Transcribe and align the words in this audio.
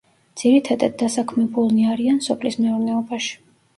ძირითადად 0.41 0.95
დასაქმებულნი 1.01 1.85
არიან 1.91 2.19
სოფლის 2.29 2.59
მეურნეობაში. 2.65 3.31